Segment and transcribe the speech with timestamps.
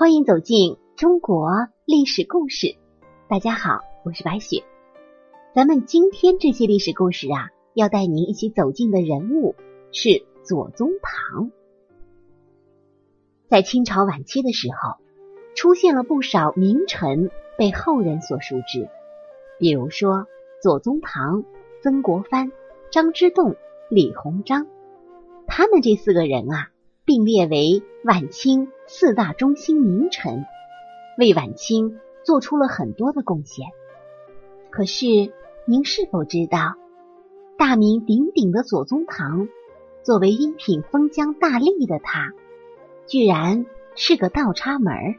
[0.00, 1.50] 欢迎走进中国
[1.84, 2.74] 历史故事。
[3.28, 4.64] 大家好，我是白雪。
[5.54, 9.54] 咱们今天这些历史故事啊，要带您一起走进的人物
[9.92, 11.50] 是左宗棠。
[13.46, 14.96] 在清朝晚期的时候，
[15.54, 18.88] 出现了不少名臣被后人所熟知，
[19.58, 20.26] 比如说
[20.62, 21.44] 左宗棠、
[21.82, 22.50] 曾国藩、
[22.90, 23.54] 张之洞、
[23.90, 24.66] 李鸿章，
[25.46, 26.70] 他们这四个人啊。
[27.10, 30.46] 并列为晚清四大中兴名臣，
[31.18, 33.66] 为晚清做出了很多的贡献。
[34.70, 35.32] 可是，
[35.64, 36.76] 您是否知道，
[37.58, 39.48] 大名鼎鼎的左宗棠，
[40.04, 42.32] 作为一品封疆大吏的他，
[43.08, 43.66] 居然
[43.96, 45.14] 是个倒插门儿？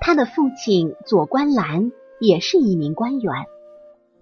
[0.00, 3.34] 他的父亲左观澜也是一名官员，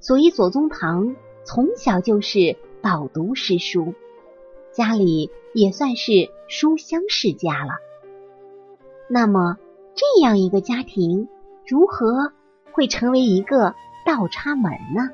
[0.00, 1.14] 所以左宗棠
[1.44, 3.92] 从小就是饱读诗书。
[4.72, 7.78] 家里也算是书香世家了。
[9.08, 9.56] 那么，
[9.94, 11.30] 这样一个家庭
[11.66, 12.34] 如何
[12.72, 15.12] 会成为一个倒插门呢？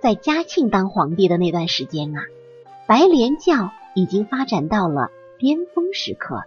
[0.00, 2.24] 在嘉庆当皇帝的那段时间啊，
[2.88, 6.44] 白莲教已经发展到了巅峰时刻。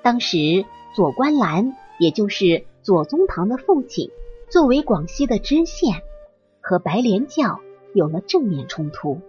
[0.00, 0.64] 当时，
[0.96, 4.10] 左观澜，也就是左宗棠的父亲，
[4.48, 6.00] 作为广西的知县，
[6.62, 7.60] 和白莲教
[7.92, 9.20] 有了正面冲突。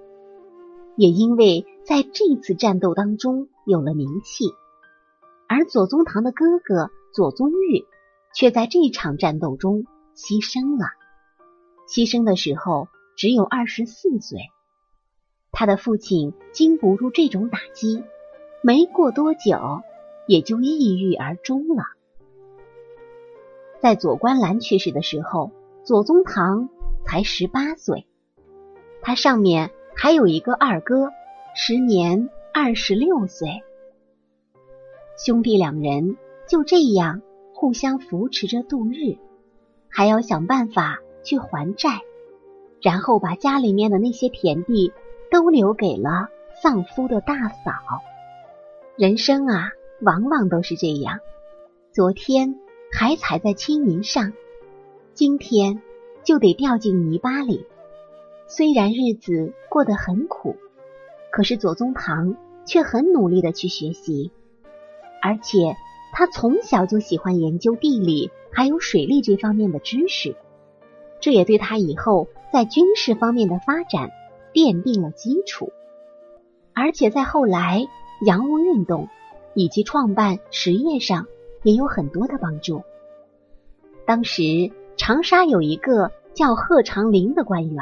[1.02, 4.46] 也因为在这次战斗当中有了名气，
[5.48, 7.88] 而左宗棠的哥哥左宗玉
[8.36, 9.86] 却在这场战斗中
[10.16, 10.90] 牺牲了。
[11.88, 14.42] 牺牲的时候只有二十四岁。
[15.52, 18.04] 他的父亲经不住这种打击，
[18.62, 19.82] 没过多久
[20.28, 21.84] 也就抑郁而终了。
[23.82, 25.50] 在左观澜去世的时候，
[25.84, 26.70] 左宗棠
[27.08, 28.06] 才十八岁，
[29.02, 29.72] 他上面。
[30.02, 31.12] 还有一个二哥，
[31.54, 33.62] 时年二十六岁。
[35.16, 36.18] 兄弟两人
[36.48, 37.22] 就这样
[37.54, 39.20] 互相扶持着度日，
[39.90, 42.02] 还要想办法去还债，
[42.82, 44.92] 然后把家里面的那些田地
[45.30, 46.30] 都留给了
[46.64, 47.72] 丧夫的大嫂。
[48.96, 49.70] 人生啊，
[50.02, 51.20] 往往都是这样。
[51.92, 52.56] 昨天
[52.92, 54.34] 还踩在青云上，
[55.14, 55.80] 今天
[56.24, 57.68] 就得掉进泥巴里。
[58.54, 60.58] 虽然日子过得很苦，
[61.32, 62.36] 可是左宗棠
[62.66, 64.30] 却很努力的去学习，
[65.22, 65.78] 而且
[66.12, 70.36] 他从小就喜欢研究地理还有水利这方面的知识，
[71.22, 74.12] 这也对他以后在军事方面的发展
[74.54, 75.72] 奠定了基础，
[76.74, 77.88] 而且在后来
[78.26, 79.08] 洋务运动
[79.54, 81.26] 以及创办实业上
[81.64, 82.84] 也有很多的帮助。
[84.06, 84.44] 当时
[84.98, 87.82] 长沙有一个叫贺长龄的官员。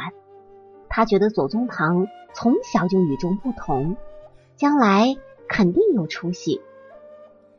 [0.90, 3.96] 他觉得左宗棠从小就与众不同，
[4.56, 5.16] 将来
[5.48, 6.62] 肯定有出息。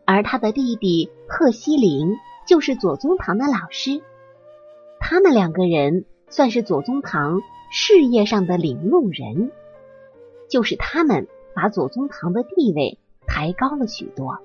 [0.05, 4.03] 而他的弟弟贺西龄就是左宗棠的老师，
[4.99, 9.53] 他们两个人算是左宗棠事业上的领路人，
[10.49, 14.39] 就是他们把左宗棠的地位抬高了许多。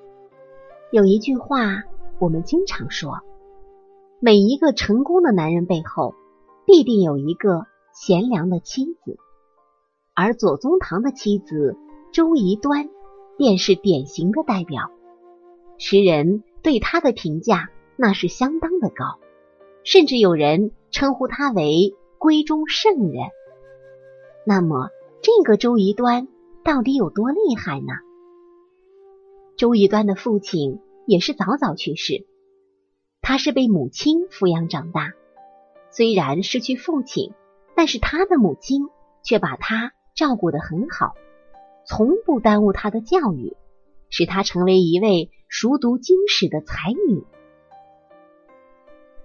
[0.92, 1.84] 有一句话
[2.20, 3.22] 我们经常说：
[4.20, 6.14] 每一个成功的男人背后，
[6.68, 7.66] 必定有一个。
[7.96, 9.18] 贤良的妻子，
[10.14, 11.78] 而左宗棠的妻子
[12.12, 12.90] 周宜端
[13.38, 14.92] 便是典型的代表。
[15.78, 19.18] 时人对他的评价那是相当的高，
[19.86, 23.30] 甚至有人称呼他为闺中圣人。
[24.46, 24.90] 那么，
[25.22, 26.28] 这个周宜端
[26.66, 27.94] 到底有多厉害呢？
[29.56, 32.26] 周宜端的父亲也是早早去世，
[33.22, 35.14] 他是被母亲抚养长大，
[35.92, 37.32] 虽然失去父亲。
[37.76, 38.88] 但是他的母亲
[39.24, 41.14] 却把他照顾得很好，
[41.86, 43.56] 从不耽误他的教育，
[44.10, 47.24] 使他成为一位熟读经史的才女。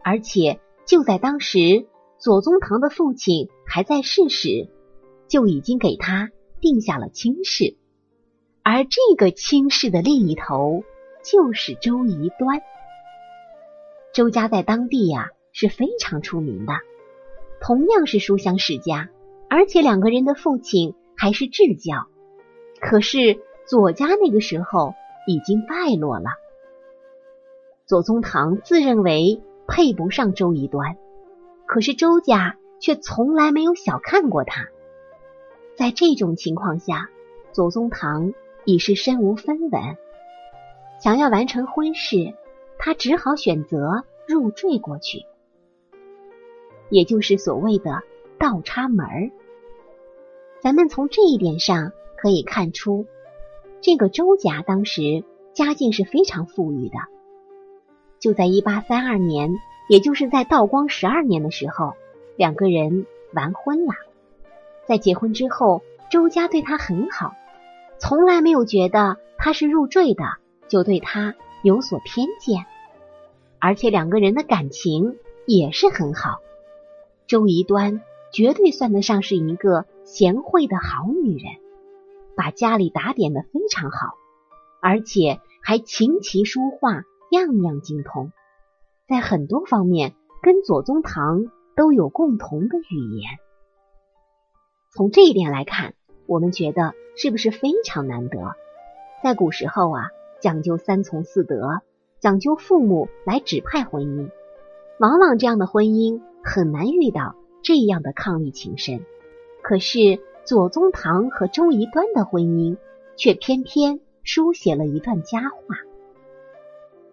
[0.03, 1.87] 而且就在当时，
[2.19, 4.69] 左宗棠的父亲还在世时，
[5.29, 6.31] 就已经给他
[6.61, 7.77] 定下了亲事，
[8.65, 10.83] 而这个亲事的另一头
[11.23, 12.61] 就是周宜端。
[14.13, 16.73] 周家在当地呀是非常出名的。
[17.61, 19.11] 同样是书香世家，
[19.49, 22.07] 而且两个人的父亲还是至交。
[22.81, 24.95] 可是左家那个时候
[25.27, 26.31] 已经败落了。
[27.87, 30.97] 左宗棠自认为配不上周宜端，
[31.67, 34.69] 可是周家却从来没有小看过他。
[35.77, 37.11] 在这种情况下，
[37.53, 38.33] 左宗棠
[38.65, 39.97] 已是身无分文，
[41.03, 42.35] 想要完成婚事，
[42.79, 45.27] 他只好选择入赘过去。
[46.91, 48.03] 也就是所谓的
[48.39, 49.31] 倒插门儿，
[50.61, 53.07] 咱们从这一点上可以看出，
[53.81, 56.97] 这个周家当时家境是非常富裕的。
[58.19, 59.55] 就在一八三二年，
[59.89, 61.95] 也就是在道光十二年的时候，
[62.37, 63.95] 两个人完婚了。
[64.87, 67.33] 在结婚之后，周家对他很好，
[67.99, 70.25] 从来没有觉得他是入赘的，
[70.69, 72.67] 就对他有所偏见。
[73.59, 75.17] 而且两个人的感情
[75.47, 76.41] 也是很好。
[77.31, 81.45] 周宜端绝对算得上是一个贤惠的好女人，
[82.37, 84.17] 把家里打点的非常好，
[84.83, 88.33] 而且还琴棋书画样样精通，
[89.07, 91.47] 在很多方面跟左宗棠
[91.77, 93.31] 都有共同的语言。
[94.93, 95.95] 从这一点来看，
[96.27, 98.57] 我们觉得是不是非常难得？
[99.23, 100.09] 在古时候啊，
[100.41, 101.81] 讲究三从四德，
[102.19, 104.31] 讲究父母来指派婚姻，
[104.99, 109.05] 往往这样的婚姻很难遇到这样的伉俪情深。
[109.63, 112.77] 可是左宗棠和周宜端的婚姻，
[113.17, 115.77] 却偏偏书写了一段佳话。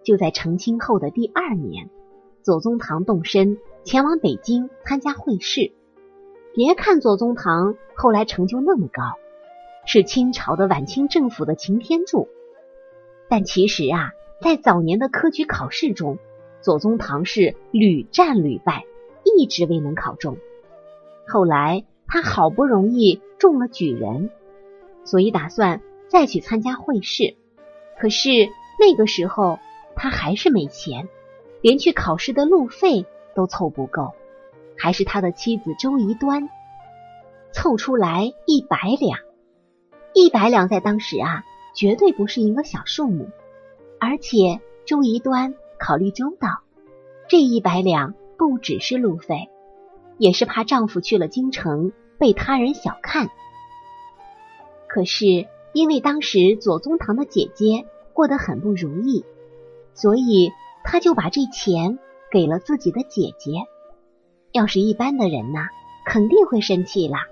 [0.03, 1.89] 就在成亲后的第二年，
[2.41, 5.73] 左宗棠动身前往北京参加会试。
[6.53, 9.03] 别看左宗棠后来成就那么高，
[9.85, 12.29] 是清朝的晚清政府的擎天柱，
[13.27, 16.17] 但其实啊，在早年的科举考试中，
[16.61, 18.85] 左宗棠是屡战屡败，
[19.37, 20.37] 一直未能考中。
[21.27, 24.29] 后来他好不容易中了举人，
[25.03, 27.35] 所以打算再去参加会试。
[27.99, 28.29] 可是
[28.79, 29.59] 那个时候
[29.95, 31.09] 他还是没钱，
[31.61, 34.13] 连去考试的路费都凑不够。
[34.77, 36.49] 还是他的妻子周宜端
[37.51, 39.19] 凑出来一百两，
[40.13, 43.29] 一百两在当时啊，绝对不是一个小数目。
[43.99, 46.59] 而且周宜端考虑周到，
[47.27, 49.49] 这一百两不只是路费，
[50.17, 53.29] 也是怕丈夫去了京城被他人小看。
[54.87, 59.25] 可是因为当时左宗棠的姐姐过得很不如意，
[59.93, 60.51] 所以
[60.83, 61.99] 他就把这钱
[62.31, 63.51] 给了自己的姐姐。
[64.53, 65.59] 要是一般的人呢，
[66.05, 67.27] 肯定会生气啦。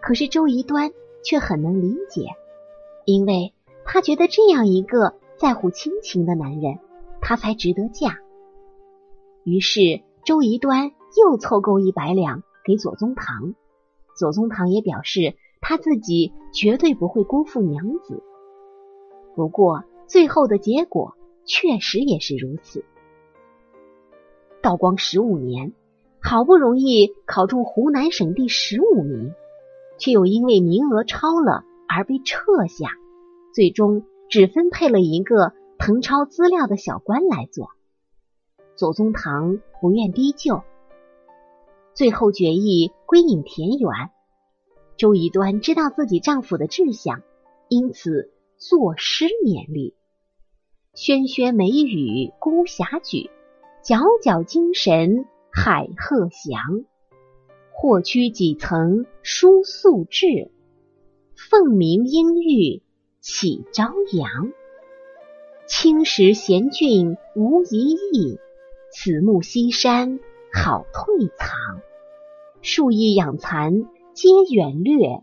[0.00, 0.90] 可是周宜端
[1.24, 2.26] 却很能理解，
[3.04, 3.54] 因为
[3.84, 6.78] 他觉得这样一个在乎亲情的男人，
[7.20, 8.18] 他才值得嫁。
[9.44, 13.54] 于是周宜端又凑够一百两给左宗棠，
[14.14, 18.22] 左宗棠也表示他自己绝对不会辜负娘子。
[19.34, 21.14] 不过最后的结果
[21.46, 22.84] 确实也是如此。
[24.60, 25.72] 道光十五年。
[26.20, 29.32] 好不容易考中湖南省第十五名，
[29.96, 32.90] 却又因为名额超了而被撤下，
[33.54, 37.70] 最终只分配了一个誊抄资料的小官来做。
[38.78, 40.62] 左宗棠不愿低就，
[41.94, 43.90] 最后决意归隐田园。
[44.96, 47.22] 周宜端知道自己丈夫的志向，
[47.68, 49.94] 因此作诗勉励
[50.94, 53.30] ：“轩轩眉宇孤霞举，
[53.82, 56.84] 皎皎精神。”海鹤翔，
[57.72, 60.52] 或屈几层书素质，
[61.34, 62.82] 凤鸣莺玉
[63.20, 64.52] 起朝阳。
[65.66, 68.38] 青石闲俊无一意，
[68.90, 70.18] 此木西山
[70.52, 71.80] 好退藏。
[72.62, 75.22] 树意养蚕皆远略，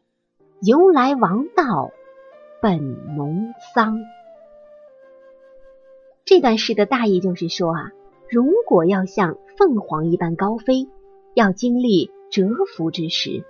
[0.62, 1.92] 由来王道
[2.62, 4.00] 本农桑。
[6.24, 7.92] 这段诗的大意就是说啊。
[8.28, 10.89] 如果要像凤凰一般高飞，
[11.36, 13.44] 要经历蛰伏之时，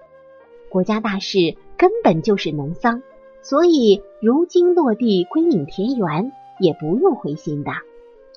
[0.70, 3.01] 国家大事根本就是农桑，
[3.42, 7.72] 所以如今落地归隐田园，也不用灰心的，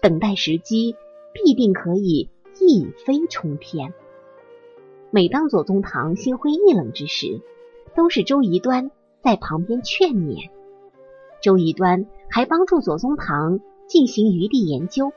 [0.00, 0.95] 等待时机，
[1.45, 2.28] 必定可以
[2.59, 3.95] 一飞冲天。
[5.11, 7.40] 每当左宗棠心灰意冷之时，
[7.95, 8.90] 都是周宜端
[9.23, 10.50] 在旁边劝勉，
[11.40, 15.12] 周宜端还帮助左宗棠进行余地研究。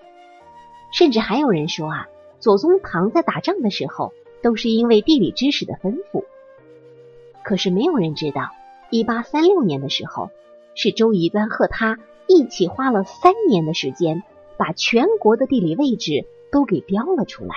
[0.93, 2.07] 甚至还有人说啊，
[2.39, 6.25] 左宗棠在打仗的时候都是因为地理知识的丰富。
[7.43, 8.49] 可是没有人知道，
[8.91, 10.29] 一八三六年的时候，
[10.75, 11.97] 是周宜端和他
[12.27, 14.23] 一起花了三年的时间，
[14.57, 17.55] 把全国的地理位置都给标了出来。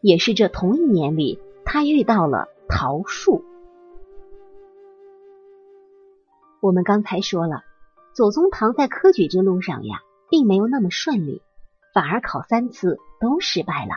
[0.00, 3.44] 也是这同一年里，他遇到了桃树。
[6.60, 7.62] 我们刚才说了，
[8.14, 10.00] 左宗棠在科举之路上呀，
[10.30, 11.42] 并没有那么顺利。
[11.92, 13.92] 反而考三次都失败了。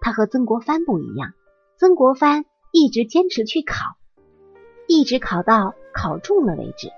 [0.00, 1.32] 他和曾国藩不一样，
[1.76, 3.96] 曾国藩一直坚持去考，
[4.86, 6.90] 一直考到考中了为止。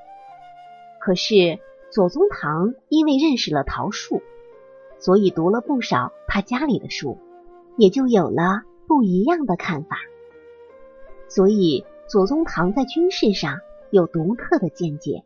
[1.01, 1.59] 可是
[1.97, 4.21] 左宗棠因为认识了桃树，
[4.99, 7.17] 所以读了不少他家里的书，
[7.79, 9.97] 也就有了不一样的看法。
[11.27, 15.25] 所以左宗棠在军事上有独特的见解。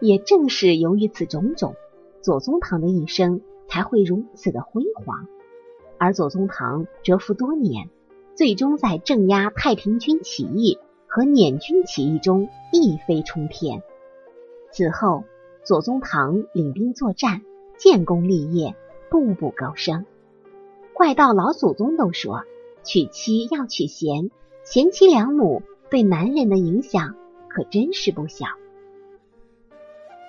[0.00, 1.76] 也正是由于此种种。
[2.20, 5.28] 左宗棠的一生才会如此的辉煌，
[5.98, 7.90] 而左宗棠蛰伏多年，
[8.34, 13.84] 最终在镇压太平军起义和捻军起义中一飞冲天。
[14.72, 15.22] 此后，
[15.66, 17.42] 左宗棠领兵作战，
[17.76, 18.76] 建功立业，
[19.10, 20.06] 步步高升。
[20.92, 22.44] 怪到老祖宗都说，
[22.84, 24.30] 娶妻要娶贤，
[24.62, 27.16] 贤妻良母对男人的影响
[27.48, 28.46] 可真是不小。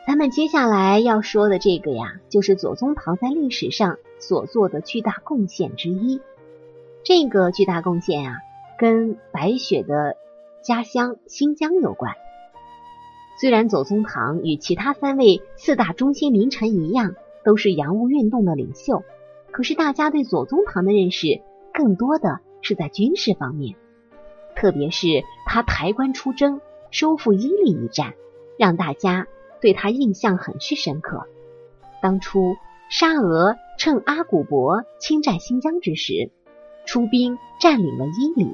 [0.07, 6.19] 咱们接下来要说的这个呀，就是左宗棠在历史上所做的巨大贡献之一。
[7.03, 8.37] 这个巨大贡献啊，
[8.79, 10.17] 跟白雪的
[10.63, 12.15] 家乡新疆有关。
[13.39, 17.13] 虽然左宗棠与其他三位四大中心名臣一样，
[17.43, 19.03] 都是洋务运动的领袖，
[19.51, 21.41] 可是大家对左宗棠的认识
[21.71, 23.75] 更多的是在军事方面，
[24.55, 28.15] 特别是他抬棺出征、收复伊犁一战，
[28.57, 29.27] 让大家
[29.61, 31.27] 对他印象很是深刻。
[32.01, 32.55] 当初
[32.89, 36.31] 沙俄趁阿古柏侵占新疆之时，
[36.87, 38.49] 出兵占领了伊犁，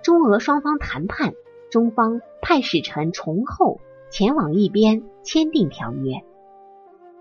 [0.00, 1.34] 中俄双方谈判。
[1.70, 6.22] 中方派使臣崇厚前往一边签订条约。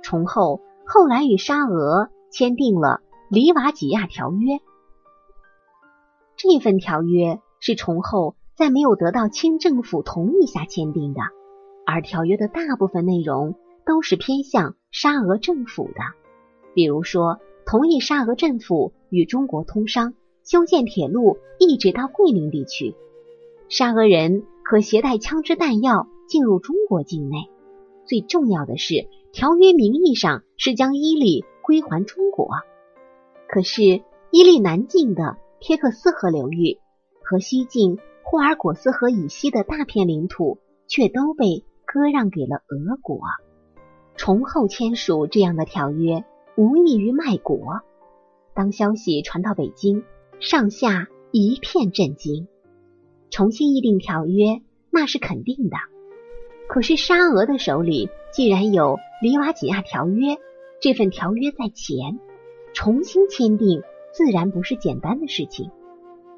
[0.02, 3.00] 崇厚后来与沙俄签订了
[3.34, 4.56] 《里瓦几亚条约》。
[6.36, 11.22] 这份条约是崇厚在没有得到清政府同意下签订的，
[11.86, 16.02] 而条约的大部分内容都是偏向沙俄政府的，
[16.74, 22.94] 比如说同意沙俄政府与中国通商，修建铁路一直到桂林地区。
[23.70, 27.50] 沙俄人可携带枪支弹药进入中国境内。
[28.06, 32.50] 最重要的是，条约名义上是将伊犁归还中国，
[33.48, 34.02] 可是
[34.32, 36.80] 伊犁南境的贴克斯河流域
[37.24, 43.22] 和西境霍尔果斯河以西的大片领土却都被割让给了俄国。
[44.16, 46.24] 崇厚签署这样的条约，
[46.56, 47.82] 无异于卖国。
[48.54, 50.04] 当消息传到北京，
[50.40, 52.48] 上下一片震惊。
[53.34, 54.62] 重新议定条约，
[54.92, 55.76] 那是肯定的。
[56.68, 60.36] 可是沙俄的手里既然有《里瓦吉亚条约》
[60.80, 62.20] 这份条约在前，
[62.76, 65.72] 重新签订自然不是简单的事情。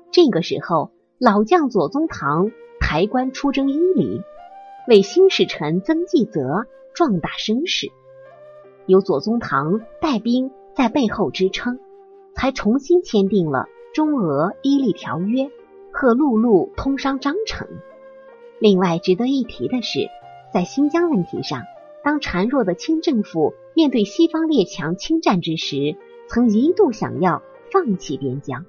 [0.09, 4.21] 这个时候，老将左宗棠抬棺出征伊犁，
[4.87, 7.91] 为新使臣曾纪泽壮大声势。
[8.85, 11.77] 有左宗棠带兵在背后支撑，
[12.35, 15.51] 才重新签订了中俄伊犁条约。
[15.95, 17.69] 和陆路通商章程。
[18.59, 20.09] 另外值得一提的是，
[20.53, 21.63] 在新疆问题上，
[22.03, 25.95] 当孱弱的清政府面对西方列强侵占之时，
[26.27, 28.65] 曾一度想要放弃边疆，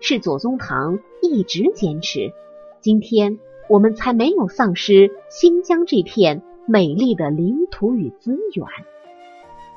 [0.00, 2.32] 是左宗棠一直坚持。
[2.80, 8.66] 今天我们才没有丧失新疆这片美丽的领土与资源。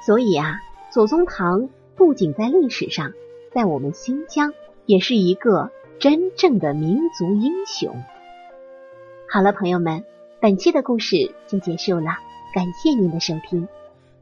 [0.06, 0.56] 所以啊，
[0.94, 1.68] 左宗棠
[1.98, 3.12] 不仅在历史上，
[3.52, 4.54] 在我们新疆
[4.86, 5.70] 也是一个。
[6.00, 7.92] 真正的民族英雄。
[9.30, 10.06] 好了，朋友们，
[10.40, 12.12] 本期的故事就结束了，
[12.54, 13.68] 感谢您的收听。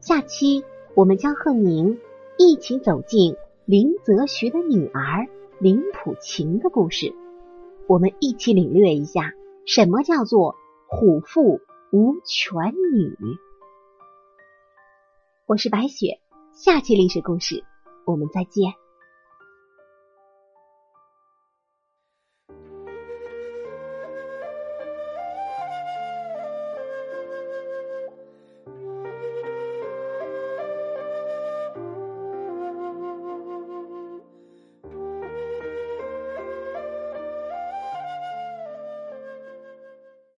[0.00, 0.64] 下期
[0.94, 2.00] 我们将和您
[2.38, 5.26] 一起走进林则徐的女儿
[5.58, 7.12] 林普琴的故事，
[7.86, 9.34] 我们一起领略一下
[9.66, 10.56] 什么叫做
[10.86, 11.60] 虎父
[11.92, 13.16] 无犬女。
[15.44, 16.20] 我是白雪，
[16.54, 17.64] 下期历史故事
[18.06, 18.72] 我们再见。